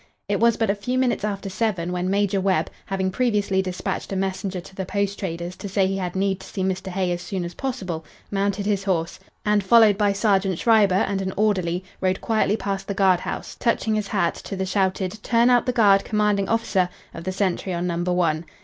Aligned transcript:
It 0.27 0.39
was 0.39 0.57
but 0.57 0.71
a 0.71 0.73
few 0.73 0.97
minutes 0.97 1.23
after 1.23 1.47
seven 1.47 1.91
when 1.91 2.09
Major 2.09 2.41
Webb, 2.41 2.71
having 2.87 3.11
previously 3.11 3.61
despatched 3.61 4.11
a 4.11 4.15
messenger 4.15 4.59
to 4.59 4.73
the 4.73 4.83
post 4.83 5.19
trader's 5.19 5.55
to 5.57 5.69
say 5.69 5.85
he 5.85 5.97
had 5.97 6.15
need 6.15 6.39
to 6.39 6.47
see 6.47 6.63
Mr. 6.63 6.87
Hay 6.87 7.11
as 7.11 7.21
soon 7.21 7.45
as 7.45 7.53
possible, 7.53 8.03
mounted 8.31 8.65
his 8.65 8.85
horse 8.85 9.19
and, 9.45 9.63
followed 9.63 9.99
by 9.99 10.11
Sergeant 10.11 10.57
Schreiber 10.57 10.95
and 10.95 11.21
an 11.21 11.33
orderly, 11.37 11.83
rode 12.01 12.19
quietly 12.19 12.57
past 12.57 12.87
the 12.87 12.95
guard 12.95 13.19
house, 13.19 13.53
touching 13.59 13.93
his 13.93 14.07
hat 14.07 14.33
to 14.33 14.55
the 14.55 14.65
shouted 14.65 15.21
"Turn 15.21 15.51
out 15.51 15.67
the 15.67 15.71
guard 15.71 16.03
commanding 16.03 16.49
officer" 16.49 16.89
of 17.13 17.23
the 17.23 17.31
sentry 17.31 17.71
on 17.71 17.85
Number 17.85 18.11
One. 18.11 18.45